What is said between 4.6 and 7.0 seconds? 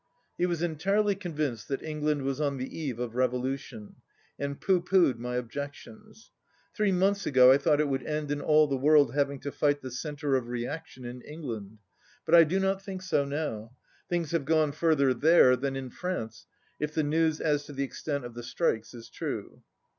poohed my objections. "Three